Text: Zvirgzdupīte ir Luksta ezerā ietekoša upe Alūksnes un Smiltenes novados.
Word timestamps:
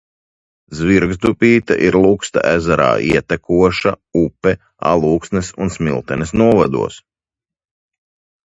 Zvirgzdupīte 0.77 1.75
ir 1.89 1.97
Luksta 2.05 2.43
ezerā 2.53 2.87
ietekoša 3.09 3.93
upe 4.23 4.55
Alūksnes 4.93 5.53
un 5.67 5.75
Smiltenes 5.77 6.35
novados. 6.45 6.99